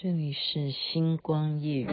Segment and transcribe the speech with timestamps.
[0.00, 1.84] 这里是星光夜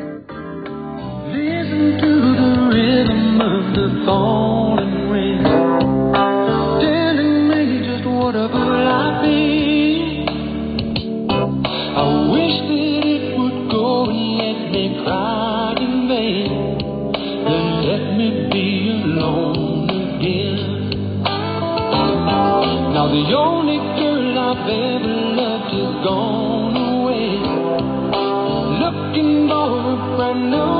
[30.26, 30.75] I know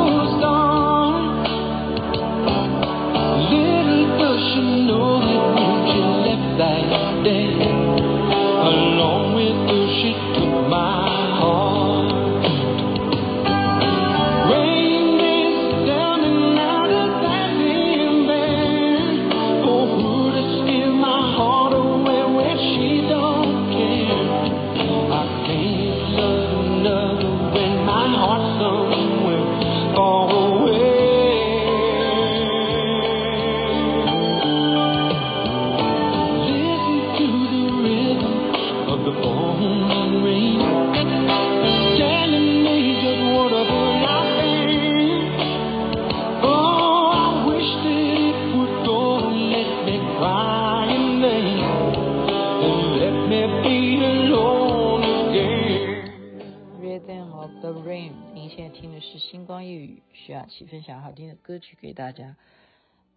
[58.50, 60.04] 现在听的是星光夜语。
[60.14, 62.36] 徐雅琪分享好听的歌曲给大家，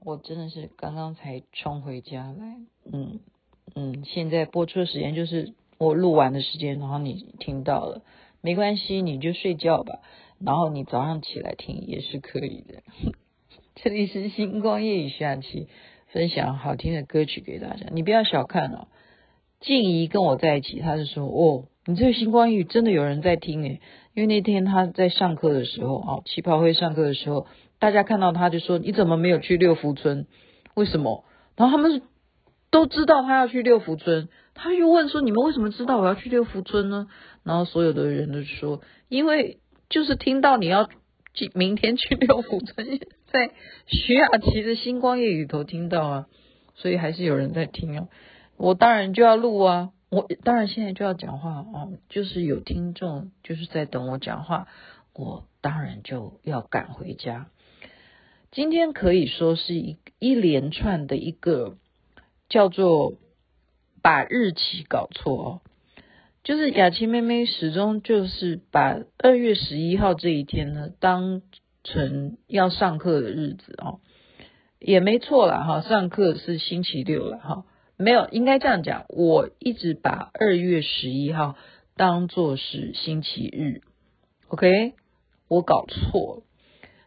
[0.05, 2.57] 我真的是刚刚才冲回家来，
[2.93, 3.21] 嗯
[3.75, 8.03] 嗯，现在播出的时间就是我录完的时间，然后你听到了，
[8.41, 10.01] 没关系，你就睡觉吧，
[10.39, 12.83] 然后你早上起来听也是可以的。
[13.77, 15.69] 这里是星光夜语，徐雅琪
[16.09, 18.89] 分享好听的歌曲给大家，你不要小看哦。
[19.61, 23.81] 静怡跟我在一起，他就说哦，你这个星光夜语真的有人在听诶。
[24.19, 27.47] 因为那天他在上课的时候，哦，旗袍会上课的时候，
[27.79, 30.27] 大家看到他就说：“你怎么没有去六福村？
[30.75, 31.25] 为什么？”
[31.55, 32.03] 然后他们
[32.73, 37.07] 都知道他要去六福村，他又问说：“你们为什么知道我要去六福村呢？”
[37.45, 40.89] 然后所有的人都说：“因为就是听到你要
[41.55, 42.99] 明天去六福村，
[43.31, 43.53] 在
[43.87, 46.27] 徐雅琪的星光夜雨头听到啊，
[46.75, 48.09] 所以还是有人在听啊。
[48.57, 54.67] 我当然就要录啊。”我当然现在就要讲话哦，就是有听众就是在等我讲话，
[55.13, 57.49] 我当然就要赶回家。
[58.51, 61.77] 今天可以说是一一连串的一个
[62.49, 63.13] 叫做
[64.01, 65.61] 把日期搞错哦，
[66.43, 71.43] 就是雅琪妹妹始终就是把二月十一号这一天呢当
[71.85, 74.01] 成要上课的日子哦，
[74.79, 77.65] 也没错了哈，上课是星期六了哈。
[77.99, 79.07] 没有，应该这样讲。
[79.09, 81.57] 我一直把二月十一号
[81.97, 83.83] 当作是星期日
[84.47, 84.95] ，OK？
[85.49, 86.43] 我搞错了，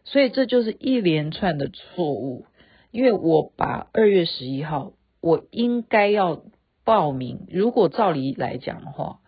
[0.04, 2.44] 所以这就是一连串的错误。
[2.90, 4.92] 因为我把二月十一号，
[5.22, 6.42] 我应该要
[6.84, 7.46] 报名。
[7.50, 9.20] 如果照理来讲的话，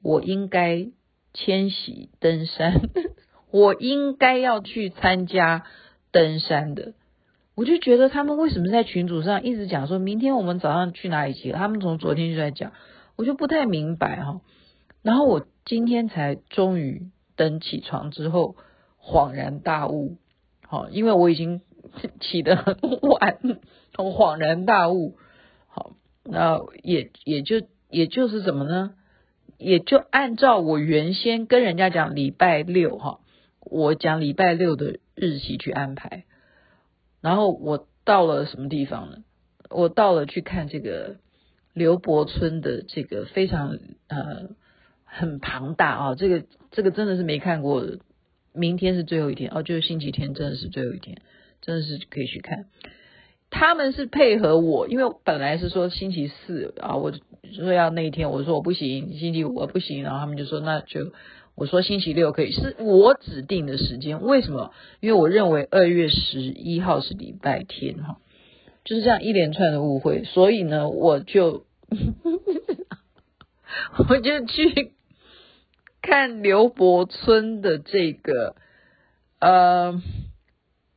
[0.00, 0.86] 我应该
[1.34, 2.74] 迁徙登山，
[3.50, 5.66] 我应该要去参加
[6.12, 6.94] 登山的。
[7.58, 11.58] 我就觉得他们为什么在群组上一直讲说明天我们早上去哪里集合？
[11.58, 12.70] 他们从昨天就在讲，
[13.16, 14.40] 我就不太明白哈。
[15.02, 18.54] 然后我今天才终于等起床之后
[19.02, 20.18] 恍然大悟，
[20.68, 21.60] 好，因为我已经
[22.20, 23.38] 起得很晚，
[23.96, 25.16] 我恍然大悟。
[25.66, 28.94] 好，那也也就也就是什么呢？
[29.56, 33.18] 也就按照我原先跟人家讲礼拜六哈，
[33.62, 36.22] 我讲礼拜六的日期去安排。
[37.20, 39.18] 然后我到了什么地方呢？
[39.70, 41.16] 我到了去看这个
[41.74, 44.50] 刘伯村的这个非常呃
[45.04, 47.98] 很庞大啊，这个这个真的是没看过的。
[48.52, 51.20] 明天是最后一天哦，就是星期天，真的是最后一天，
[51.60, 52.66] 真的是可以去看。
[53.50, 57.12] 他们是配合我，因为本来是说星期四啊，我
[57.52, 61.12] 说要那一天，我说我不行，星期五我不行，然后他们就说那就。
[61.58, 64.22] 我说星期六可以，是我指定的时间。
[64.22, 64.72] 为什么？
[65.00, 68.18] 因为我认为二月十一号是礼拜天哈，
[68.84, 70.22] 就是这样一连串的误会。
[70.22, 71.64] 所以呢，我就
[74.08, 74.92] 我就去
[76.00, 78.54] 看刘伯村的这个，
[79.40, 80.00] 呃，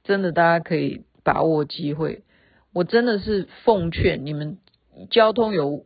[0.04, 2.22] 真的大家可以把握机会。
[2.72, 4.60] 我真的是奉劝你们，
[5.10, 5.86] 交通有。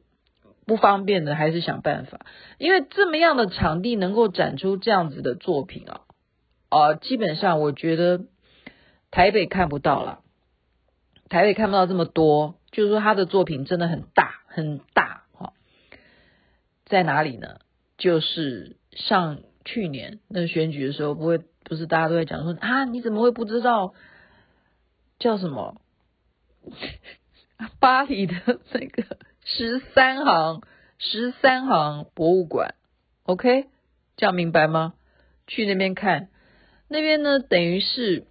[0.65, 2.25] 不方便的还是想办法，
[2.57, 6.01] 因为这么样的场地能够展出这样子的作品啊，
[6.69, 8.25] 呃，基本上我觉得
[9.11, 10.21] 台北看不到了，
[11.29, 15.53] 台北看不到这么多，就是说他的作品真的很大很大哈，
[16.85, 17.59] 在哪里呢？
[17.97, 23.93] 就是上去年那选举的时候，不会不是大家都在讲说啊，你怎么会不知道？
[25.17, 25.79] 叫什么？
[27.79, 28.35] 巴黎的
[28.73, 30.61] 那个十三行
[30.97, 32.75] 十三行博物馆
[33.23, 33.67] ？OK，
[34.17, 34.95] 这样明白吗？
[35.47, 36.27] 去那边看，
[36.89, 38.25] 那边呢等于是。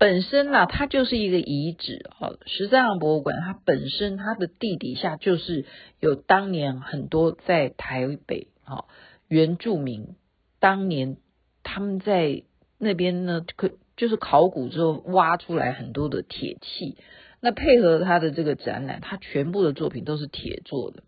[0.00, 2.08] 本身呢，它就是一个遗址。
[2.14, 5.66] 好，十三行博物馆，它本身它的地底下就是
[5.98, 8.84] 有当年很多在台北啊
[9.26, 10.14] 原住民
[10.60, 11.16] 当年
[11.64, 12.44] 他们在
[12.78, 16.96] 那边呢，可就是考古之后挖出来很多的铁器。
[17.40, 21.02] 那配合他的这个展览，他全部的作品都是铁做的，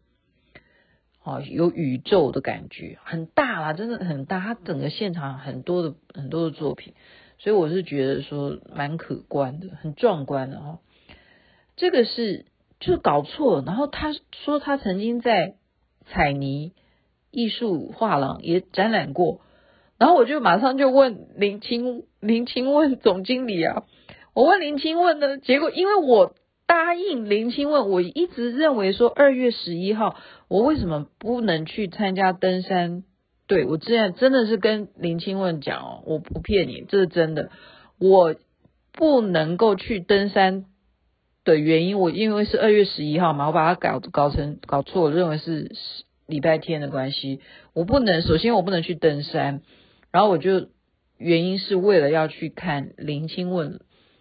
[1.25, 4.39] 哦，有宇宙的感觉，很大啦，真的很大。
[4.39, 6.95] 它整个现场很多的很多的作品。
[7.39, 10.79] 所以我是觉得说蛮可观的，很壮观的哈。
[11.75, 12.45] 这个是
[12.79, 13.65] 就搞错了。
[13.65, 14.13] 然后他
[14.45, 15.55] 说他曾经在
[16.07, 16.75] 彩泥
[17.31, 19.41] 艺术画廊也展览过，
[20.01, 23.85] 然后我就马上就问林清林清问总经理啊，
[24.33, 26.35] 我问林清问呢，结果因为我
[26.67, 30.17] 答应林清问，我一直认为说二月十一号
[30.49, 33.05] 我为什么不能去参加登山？
[33.47, 37.51] 对，我之前真的是跟林清问讲哦，我不骗你，这是真的。
[37.99, 38.37] 我
[38.93, 40.65] 不能够去登山
[41.45, 45.73] 的原因，我因为是二月十一号嘛，我把它搞搞成搞错，我认为是
[46.27, 47.41] 礼拜天的关系，
[47.75, 48.23] 我不能。
[48.23, 49.61] 首先我不能去登山，
[50.13, 50.69] 然后我就
[51.19, 53.81] 原因是为了要去看林清问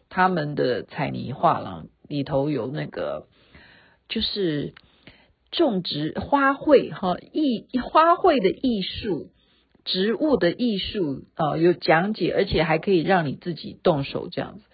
[0.10, 3.28] 他们的彩泥画廊里头有那个
[4.08, 4.74] 就是。
[5.52, 9.32] 种植花卉哈艺花卉的艺术，
[9.84, 14.66] 植物的艺术啊，有讲解，而且还可以让你自己动手这样子，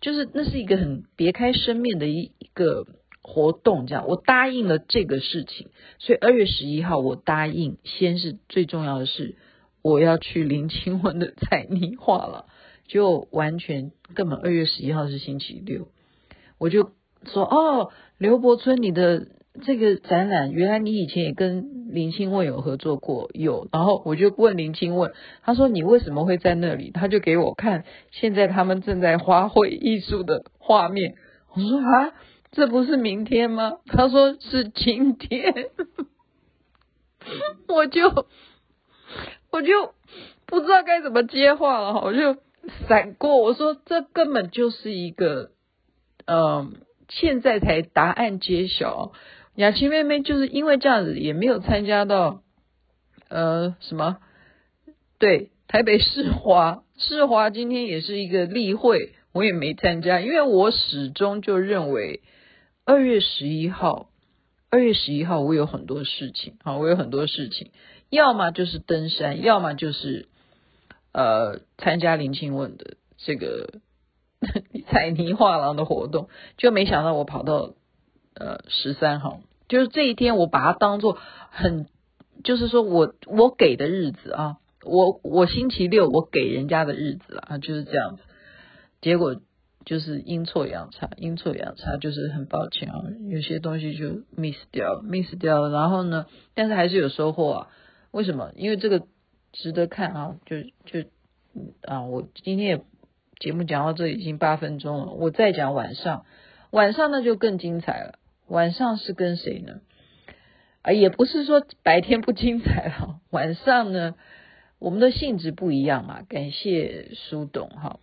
[0.00, 2.86] 就是那是一个很别开生面的一一个
[3.20, 5.68] 活动，这样我答应了这个事情，
[5.98, 9.36] 所以二月十一号我答应，先是最重要的是
[9.82, 12.46] 我要去林清文的采泥画了，
[12.86, 15.88] 就完全根本二月十一号是星期六，
[16.58, 16.92] 我就
[17.26, 19.28] 说哦，刘伯村你的。
[19.66, 25.12] 这个展览原来你以前也跟林清文有合作过，有，然后我就问林清文，
[25.42, 26.90] 他说你为什么会在那里？
[26.90, 31.16] 他就给我看现在他们正在花卉艺术的画面。
[31.52, 32.14] 我说啊，
[32.50, 33.74] 这不是明天吗？
[33.88, 35.52] 他说是今天，
[37.68, 38.26] 我就
[39.52, 39.94] 我就
[40.46, 42.38] 不知道该怎么接话了，我就
[42.88, 45.50] 闪过，我说这根本就是一个，
[46.24, 46.76] 嗯、
[47.08, 49.12] 现在才答案揭晓。
[49.54, 52.40] 雅琪妹妹就是因为这样子，也没有参加到，
[53.28, 54.16] 呃，什么？
[55.18, 62.22] 对，台北世华，世华今天也是一个例会，我也没参加，因为我始终就认为
[62.86, 64.08] 二月十一号，
[64.70, 67.70] 二月十一号我有很多事情，好，我有很多事情，
[68.12, 70.28] 要么就是登山，要么就是
[71.12, 73.80] 呃参加林清问的这个
[74.86, 77.74] 彩泥画廊的活动，就没想到我跑到。
[78.34, 81.18] 呃，十三号就是这一天，我把它当做
[81.50, 81.86] 很，
[82.42, 88.22] 就是说我我给的日子啊，我我星期六我给人家的日子啊，就是这样子。
[89.02, 89.36] 结果
[89.84, 95.68] 就是阴错阳差，阴错阳差，就是很抱歉啊，有些东西就 miss 掉，miss 掉。
[95.68, 96.24] 然后呢，
[96.54, 97.68] 但是还是有收获啊。
[98.12, 98.52] 为什么？
[98.54, 99.06] 因为这个
[99.52, 101.08] 值得看啊，就就
[101.82, 102.84] 啊，我今天也
[103.40, 106.24] 节目讲到这已经八分钟了，我再讲晚上，
[106.70, 108.18] 晚上那就更精彩了。
[108.46, 109.80] 晚上是跟谁呢？
[110.82, 114.14] 啊，也不是说白天不精彩了，晚上呢，
[114.78, 116.22] 我们的性质不一样嘛。
[116.22, 117.98] 感谢苏董哈，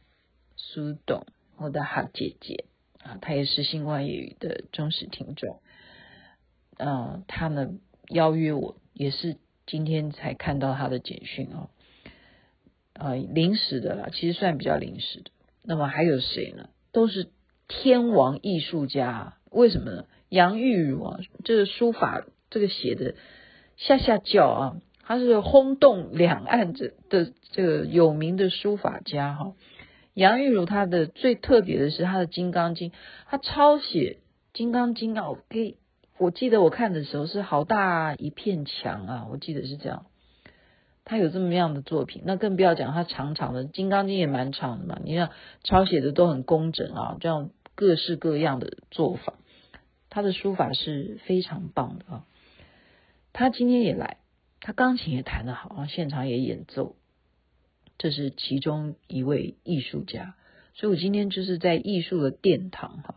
[0.55, 1.25] 苏董，
[1.57, 2.65] 我的好姐姐
[3.03, 5.59] 啊，她也是星光夜语的忠实听众。
[6.77, 7.73] 嗯、啊，她呢
[8.07, 9.37] 邀约我，也是
[9.69, 11.69] 今天才看到他的简讯哦。
[12.93, 15.31] 啊，临时的啦，其实算比较临时的。
[15.63, 16.69] 那么还有谁呢？
[16.91, 17.29] 都是
[17.67, 20.05] 天王艺术家，为什么呢？
[20.27, 23.15] 杨玉如啊，这个书法这个写的
[23.77, 29.53] 下下叫啊，他是轰动两岸这的这个有名的书法家哈。
[30.13, 32.89] 杨玉如他的最特别的是他的《金刚经》，
[33.27, 34.17] 他抄写
[34.57, 35.77] 《金刚经》啊，我给
[36.19, 40.05] 我记得我看的时候是好大一片墙啊，我记得是这样。
[41.05, 44.99] 他有这么样的作品，那更不要讲他长长的《金刚经》也蛮长的嘛。
[45.03, 45.31] 你看
[45.63, 49.35] 抄写的都很工整啊，这样各式各样的做法。
[50.09, 52.25] 他的书法是非常棒的啊！
[53.31, 54.17] 他今天也来，
[54.59, 56.97] 他钢琴也弹得好啊，现场也演奏，
[57.97, 60.35] 这是其中一位艺术家。
[60.73, 63.15] 所以我今天就是在艺术的殿堂哈。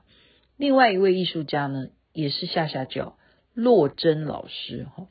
[0.57, 3.17] 另外一位艺术家呢，也是下下叫，
[3.55, 5.07] 洛真老师哈，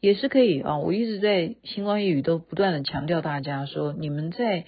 [0.00, 0.78] 也是可以啊。
[0.78, 4.64] 我一直在星光夜语都不断的强调大家说，你们在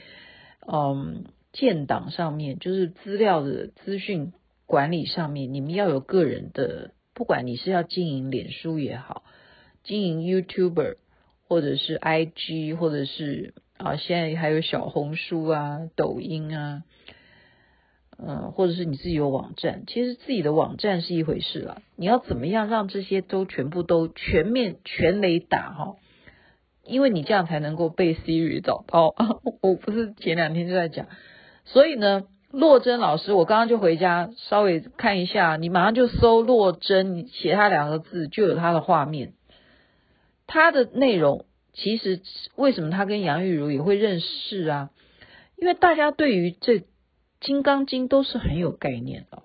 [0.67, 4.33] 嗯建档上面，就是资料的资讯
[4.67, 9.25] 管理上面，你们要有个人的，不管你是要经营脸书也好，
[9.83, 10.97] 经营 YouTuber
[11.47, 16.85] 或者是 IG，或者是啊现在还有小红书啊、抖音啊。
[18.25, 21.83] 嗯，或者是你自己有网站，其实自己的网站是一回事了。
[21.97, 25.97] 你要怎么样让这些都全部都全面全雷打哈？
[26.85, 29.13] 因为你这样才能够被 Siri 找到。
[29.61, 31.09] 我不是前两天就在讲，
[31.65, 39.33] 所以呢，洛珍老师，我刚刚就回家稍微看一下，你马上就搜洛珍，你写他两个字就有他的画面。
[40.47, 42.21] 他的内容其实
[42.55, 44.91] 为什么他跟杨玉如也会认识啊？
[45.57, 46.85] 因为大家对于这。
[47.43, 49.43] 金刚经都是很有概念的。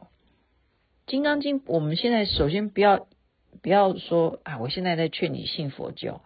[1.07, 3.07] 金刚经，我们现在首先不要
[3.63, 6.21] 不要说啊，我现在在劝你信佛教。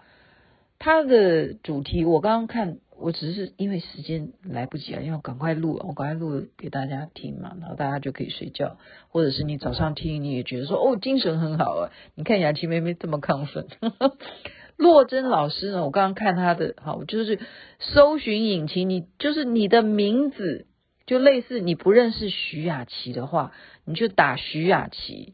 [0.79, 8.75] 它的主题我刚刚看，我只是因为时间来不及了，因为赶快录，我赶快录给大家听嘛，然后大家就可以睡觉，
[9.07, 11.91] 或者是你早上听，你也觉得说哦，精神很好啊。
[12.15, 13.67] 你看雅琪妹妹这么亢奋。
[14.75, 17.39] 洛珍老师呢，我刚刚看他的，好，就是
[17.79, 20.65] 搜寻引擎，你就是你的名字。
[21.05, 23.51] 就类似你不认识徐雅琪的话，
[23.85, 25.33] 你就打徐雅琪。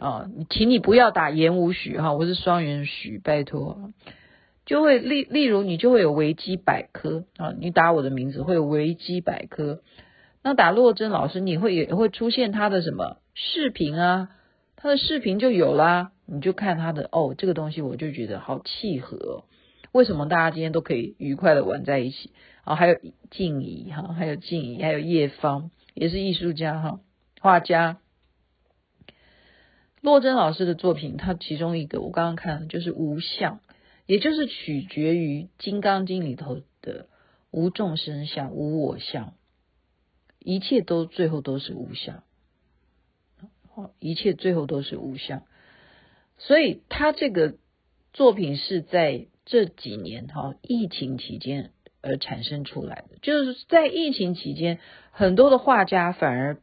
[0.00, 3.92] 啊，你请你不要打言无许哈，我是双元许，拜托，
[4.66, 9.82] 就会例例如你就会有维基百科啊，你打我的名字会有维基百科，
[10.42, 14.30] 那打洛珍老师你会也会出现他的什么视频啊，
[14.74, 19.44] 他的视频就有啦，你就看他的哦，这个东西我就觉得好契合，
[19.94, 22.32] 为什么大家今天都可以愉快的玩在一起？
[22.64, 22.98] 啊，还有
[23.30, 27.00] 静怡哈，还有静怡，还有叶芳，也是艺术家哈，
[27.40, 28.00] 画家。
[30.00, 33.60] 洛珍老师的作品，他其中一个我刚刚看，就是无相，
[34.06, 37.06] 也就是取决于《金刚经》里头的
[37.52, 39.34] 无众生相、无我相，
[40.40, 42.24] 一切都最后都是无相，
[44.00, 45.44] 一切最后都是无相。
[46.36, 47.54] 所以他这个
[48.14, 51.72] 作品是在这几年哈疫情期间。
[52.06, 54.78] 而产生出来的，就是在疫情期间，
[55.10, 56.58] 很多的画家反而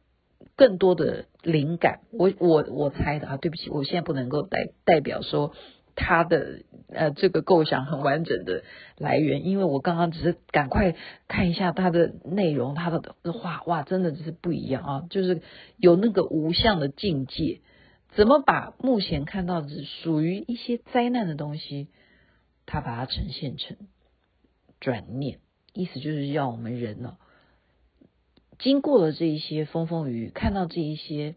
[0.54, 2.02] 更多的灵感。
[2.12, 5.52] 我我我猜的啊，对不起，我现在不能够代代表说
[5.96, 8.62] 他的呃这个构想很完整的
[8.98, 10.94] 来源，因为我刚刚只是赶快
[11.26, 15.42] 看一下他的内容，他的画哇，真的就是不一样啊，就是
[15.76, 17.62] 有那个无相的境界，
[18.14, 21.88] 怎么把目前看到的属于一些灾难的东西，
[22.66, 23.76] 他把它呈现成。
[24.80, 25.38] 转念，
[25.72, 27.16] 意思就是要我们人呢，
[28.58, 31.36] 经过了这一些风风雨雨，看到这一些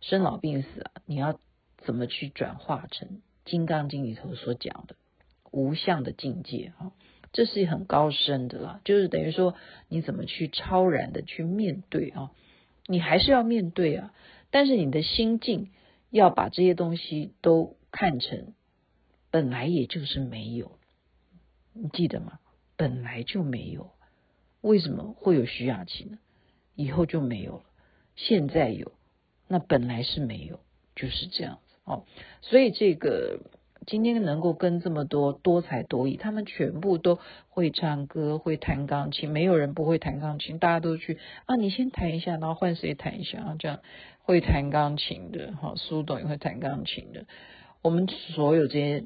[0.00, 1.38] 生老病死啊，你要
[1.78, 3.08] 怎么去转化成
[3.44, 4.94] 《金刚经》里头所讲的
[5.50, 6.92] 无相的境界啊？
[7.32, 9.54] 这是很高深的啦，就是等于说
[9.88, 12.30] 你怎么去超然的去面对啊？
[12.86, 14.14] 你还是要面对啊，
[14.50, 15.70] 但是你的心境
[16.10, 18.52] 要把这些东西都看成
[19.30, 20.72] 本来也就是没有，
[21.72, 22.38] 你记得吗？
[22.76, 23.90] 本来就没有，
[24.60, 26.18] 为什么会有徐雅琪呢？
[26.74, 27.64] 以后就没有了，
[28.16, 28.92] 现在有，
[29.46, 30.60] 那本来是没有，
[30.96, 32.04] 就是这样子哦。
[32.40, 33.40] 所以这个
[33.86, 37.18] 今天能够跟这么多多才多艺，他们全部都
[37.50, 43.80] 会唱歌，会弹钢琴，没有人不会弹钢琴，大家都去啊，你先弹一下，然后换谁弹一下啊，这样
[44.30, 47.26] 会弹钢琴的，哈，苏董也会弹钢琴的。
[47.82, 49.04] 我们所有这些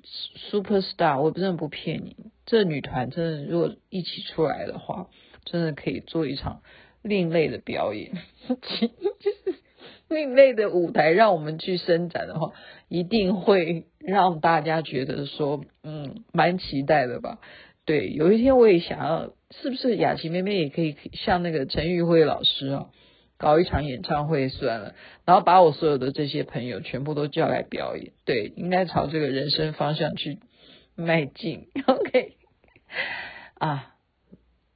[0.51, 2.15] super star，我真的不骗你，
[2.45, 5.09] 这女团真的如果一起出来的话，
[5.47, 6.61] 真的可以做一场
[7.01, 8.13] 另类的表演，
[10.11, 12.53] 另类的舞台，让我们去伸展的话，
[12.89, 17.39] 一定会让大家觉得说，嗯，蛮期待的吧？
[17.87, 22.91] 对，有一天我也想要，是不是雅琪妹妹也可以像那个陈玉辉老师啊？
[23.37, 30.39] 搞一场演唱会算了，然后把我所有的这些朋友全部都叫来表演，对，应该朝这个人生方向去
[30.95, 31.69] 迈进。
[31.87, 32.37] OK，
[33.55, 33.97] 啊，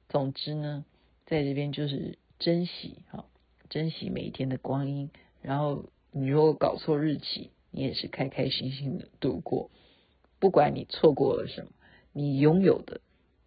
[0.09, 0.85] 总之呢，
[1.25, 3.29] 在这边就是珍惜好，
[3.69, 5.09] 珍惜每一天的光阴。
[5.41, 9.71] 然后你如果搞错日期，你也是开开心心的度过。
[10.39, 11.71] 不管你错过了什么，
[12.11, 12.99] 你拥有的，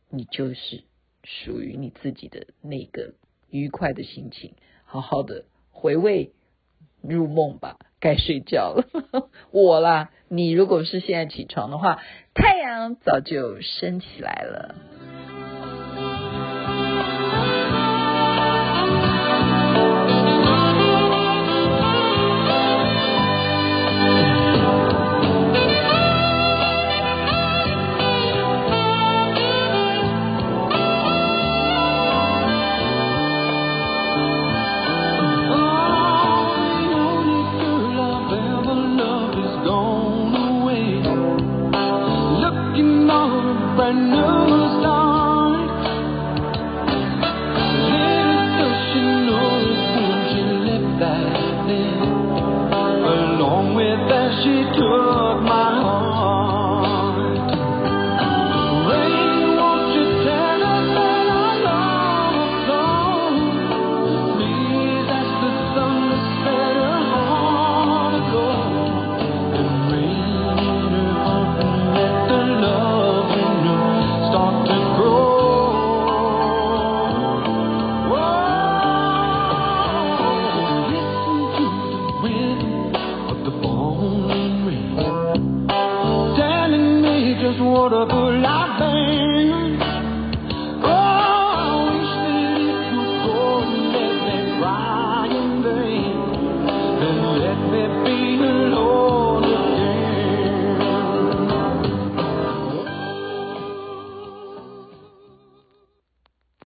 [0.09, 0.85] 你就是
[1.23, 3.15] 属于你自己的那个
[3.51, 4.55] 愉快的心情。
[4.93, 6.33] 好好的回味
[7.01, 8.85] 入梦吧，该睡觉了。
[9.51, 12.03] 我啦，你如果是现在起床的话，
[12.35, 14.75] 太阳早就升起来了。